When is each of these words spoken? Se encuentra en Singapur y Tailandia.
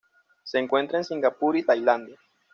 Se 0.43 0.57
encuentra 0.57 0.97
en 0.97 1.03
Singapur 1.03 1.55
y 1.57 1.63
Tailandia. 1.63 2.17